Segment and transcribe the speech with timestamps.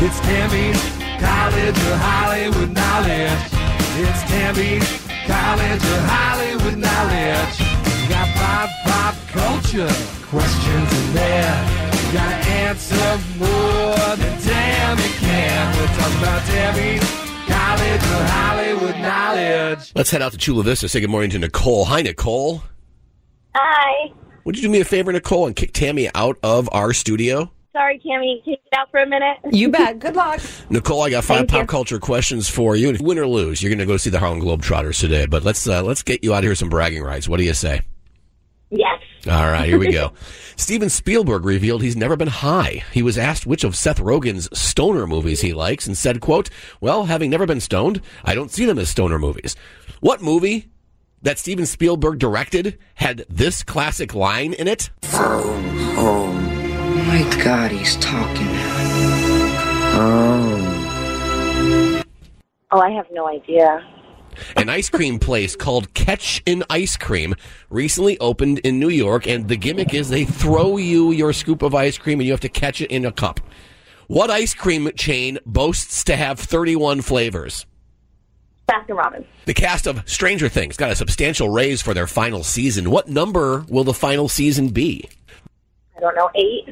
[0.00, 0.80] It's Tammy's
[1.18, 3.42] College of Hollywood Knowledge.
[3.98, 4.86] It's Tammy's
[5.26, 7.58] College of Hollywood Knowledge.
[7.58, 9.90] You got pop, pop culture
[10.30, 11.90] questions in there.
[11.90, 15.76] You gotta answer more than Tammy can.
[15.76, 17.02] We're talking about Tammy's
[17.48, 19.92] College of Hollywood Knowledge.
[19.96, 20.88] Let's head out to Chula Vista.
[20.88, 21.86] Say good morning to Nicole.
[21.86, 22.62] Hi, Nicole.
[23.56, 24.12] Hi.
[24.44, 27.50] Would you do me a favor, Nicole, and kick Tammy out of our studio?
[27.72, 28.40] Sorry, Tammy.
[28.44, 29.36] Can you get out for a minute?
[29.52, 29.98] You bet.
[29.98, 30.40] Good luck.
[30.70, 31.66] Nicole, I got five Thank pop you.
[31.66, 32.96] culture questions for you.
[33.00, 35.26] Win or lose, you're going to go see the Harlem Globetrotters today.
[35.26, 37.28] But let's uh, let's get you out of here some bragging rights.
[37.28, 37.82] What do you say?
[38.70, 39.00] Yes.
[39.26, 40.12] All right, here we go.
[40.56, 42.82] Steven Spielberg revealed he's never been high.
[42.92, 47.06] He was asked which of Seth Rogen's stoner movies he likes and said, quote, Well,
[47.06, 49.56] having never been stoned, I don't see them as stoner movies.
[50.00, 50.68] What movie
[51.22, 54.90] that Steven Spielberg directed had this classic line in it?
[57.08, 59.94] Oh my god, he's talking now.
[59.94, 62.02] Oh.
[62.70, 63.82] Oh, I have no idea.
[64.58, 67.34] An ice cream place called Catch an Ice Cream
[67.70, 71.74] recently opened in New York, and the gimmick is they throw you your scoop of
[71.74, 73.40] ice cream and you have to catch it in a cup.
[74.08, 77.64] What ice cream chain boasts to have 31 flavors?
[78.68, 79.24] Baskin Robbins.
[79.46, 82.90] The cast of Stranger Things got a substantial raise for their final season.
[82.90, 85.08] What number will the final season be?
[85.96, 86.28] I don't know.
[86.34, 86.68] Eight.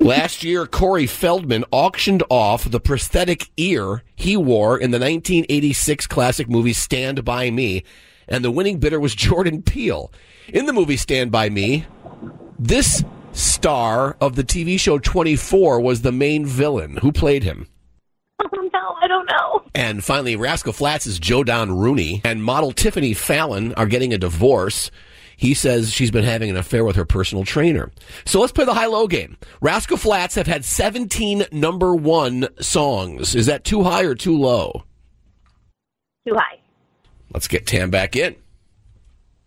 [0.00, 6.48] Last year, Corey Feldman auctioned off the prosthetic ear he wore in the 1986 classic
[6.48, 7.82] movie Stand By Me,
[8.28, 10.12] and the winning bidder was Jordan Peele.
[10.48, 11.84] In the movie Stand By Me,
[12.58, 16.96] this star of the TV show 24 was the main villain.
[16.98, 17.66] Who played him?
[18.40, 19.64] Oh no, I don't know.
[19.74, 24.92] And finally, Rascal Flatts' Joe Don Rooney and model Tiffany Fallon are getting a divorce.
[25.38, 27.92] He says she's been having an affair with her personal trainer.
[28.24, 29.36] So let's play the high-low game.
[29.60, 33.36] Rascal Flatts have had 17 number one songs.
[33.36, 34.82] Is that too high or too low?
[36.26, 36.58] Too high.
[37.32, 38.34] Let's get Tam back in.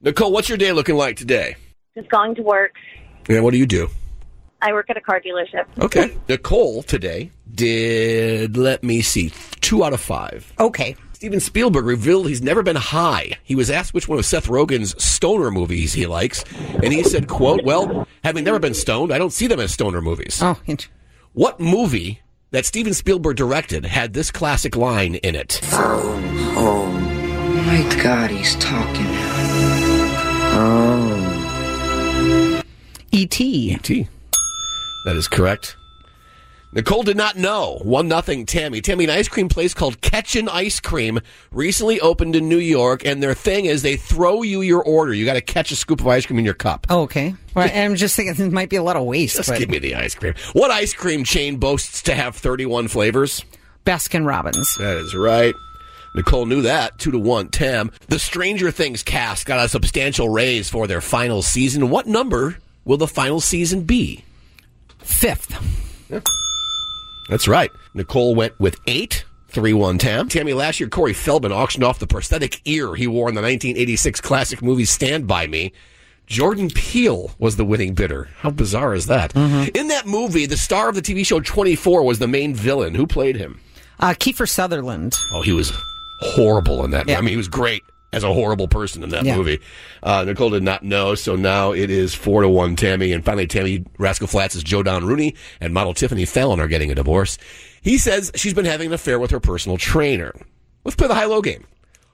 [0.00, 1.56] Nicole, what's your day looking like today?
[1.96, 2.74] Just going to work.
[3.28, 3.88] And what do you do?
[4.60, 5.64] I work at a car dealership.
[5.80, 6.16] Okay.
[6.28, 10.52] Nicole today did, let me see, two out of five.
[10.60, 10.94] Okay.
[11.22, 13.38] Steven Spielberg revealed he's never been high.
[13.44, 16.44] He was asked which one of Seth Rogen's stoner movies he likes,
[16.82, 20.00] and he said, quote, well, having never been stoned, I don't see them as stoner
[20.02, 20.40] movies.
[20.42, 20.88] Oh, int-
[21.32, 25.60] What movie that Steven Spielberg directed had this classic line in it?
[25.72, 26.86] Oh
[27.66, 29.06] my god, he's talking.
[30.58, 32.62] Oh.
[33.12, 33.76] E.T.
[33.76, 34.08] T.
[35.04, 35.76] That is correct.
[36.74, 37.78] Nicole did not know.
[37.82, 38.80] One nothing Tammy.
[38.80, 43.22] Tammy, an ice cream place called Ketchin Ice Cream recently opened in New York, and
[43.22, 45.12] their thing is they throw you your order.
[45.12, 46.86] You got to catch a scoop of ice cream in your cup.
[46.88, 47.34] Oh, okay.
[47.54, 49.36] Well, I'm just thinking it might be a lot of waste.
[49.36, 50.32] Just but give me the ice cream.
[50.54, 53.44] What ice cream chain boasts to have 31 flavors?
[53.84, 54.76] Baskin Robbins.
[54.78, 55.54] That is right.
[56.14, 56.98] Nicole knew that.
[56.98, 57.48] Two to one.
[57.48, 57.90] Tam.
[58.08, 61.90] The Stranger Things cast got a substantial raise for their final season.
[61.90, 62.56] What number
[62.86, 64.24] will the final season be?
[64.98, 65.54] Fifth.
[67.28, 67.70] That's right.
[67.94, 69.24] Nicole went with eight.
[69.48, 70.30] 3 1 Tam.
[70.30, 74.22] Tammy, last year, Corey Feldman auctioned off the prosthetic ear he wore in the 1986
[74.22, 75.72] classic movie Stand By Me.
[76.26, 78.30] Jordan Peele was the winning bidder.
[78.38, 79.36] How bizarre is that?
[79.36, 82.94] In that movie, the star of the TV show 24 was the main villain.
[82.94, 83.60] Who played him?
[84.00, 85.14] Uh, Kiefer Sutherland.
[85.34, 85.70] Oh, he was
[86.20, 87.06] horrible in that.
[87.08, 87.18] Yeah.
[87.18, 89.36] I mean, he was great as a horrible person in that Yeah.
[89.36, 89.58] movie.
[90.02, 93.12] Uh, Nicole did not know, so now it is four to one Tammy.
[93.12, 96.90] And finally, Tammy Rascal Flatts is Joe Don Rooney and model Tiffany Fallon are getting
[96.90, 97.38] a divorce.
[97.80, 100.32] He says she's been having an affair with her personal trainer.
[100.84, 101.64] Let's play the high low game.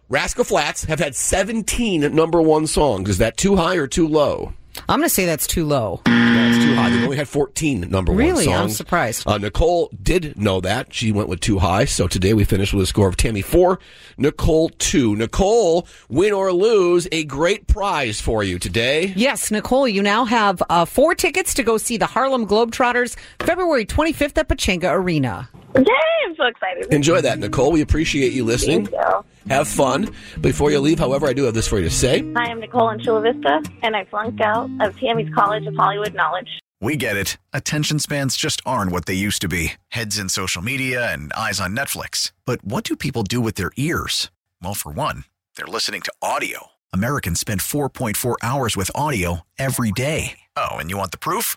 [0.08, 3.10] Rascal Flatts have had 17 number one songs.
[3.10, 4.54] Is that too high or too low?
[4.88, 6.00] I'm going to say that's too low.
[6.04, 6.90] That's too high.
[6.90, 8.38] They've only had 14 number one songs.
[8.46, 8.54] Really?
[8.54, 9.26] I'm surprised.
[9.26, 10.92] Uh, Nicole did know that.
[10.92, 11.84] She went with too high.
[11.84, 13.78] So today we finished with a score of Tammy 4,
[14.16, 15.16] Nicole 2.
[15.16, 19.12] Nicole, win or lose, a great prize for you today.
[19.16, 23.84] Yes, Nicole, you now have uh, four tickets to go see the Harlem Globetrotters February
[23.86, 25.48] 25th at Pechanga Arena.
[25.76, 25.84] Yay!
[26.26, 26.92] I'm so excited.
[26.92, 27.72] Enjoy that, Nicole.
[27.72, 28.86] We appreciate you listening.
[28.86, 29.24] Thank you.
[29.48, 30.10] Have fun.
[30.40, 32.20] Before you leave, however, I do have this for you to say.
[32.36, 36.14] Hi, I'm Nicole in Chula Vista, and I flunked out of Tammy's College of Hollywood
[36.14, 36.60] Knowledge.
[36.80, 37.38] We get it.
[37.52, 41.60] Attention spans just aren't what they used to be heads in social media and eyes
[41.60, 42.32] on Netflix.
[42.44, 44.30] But what do people do with their ears?
[44.62, 45.24] Well, for one,
[45.56, 46.68] they're listening to audio.
[46.92, 50.38] Americans spend 4.4 hours with audio every day.
[50.56, 51.56] Oh, and you want the proof?